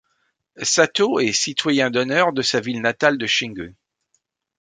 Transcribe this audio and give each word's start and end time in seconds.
Satō 0.63 1.21
est 1.23 1.31
citoyen 1.31 1.91
d'honneur 1.91 2.33
de 2.33 2.41
sa 2.41 2.59
ville 2.59 2.81
natale 2.81 3.19
de 3.19 3.27
Shingū. 3.27 3.75